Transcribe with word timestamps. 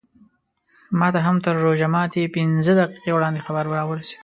ماته 0.99 1.19
هم 1.27 1.37
تر 1.45 1.53
روژه 1.65 1.87
ماتي 1.95 2.23
پینځه 2.35 2.73
دقیقې 2.81 3.11
وړاندې 3.13 3.43
خبر 3.45 3.65
راورسېد. 3.75 4.19